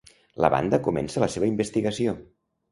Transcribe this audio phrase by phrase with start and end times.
[0.45, 2.19] La banda comença la seva investigació.